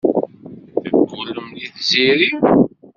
Teggullem 0.83 1.47
deg 1.59 1.67
Tiziri. 1.75 2.29